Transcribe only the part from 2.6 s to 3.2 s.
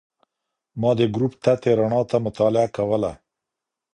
کوله.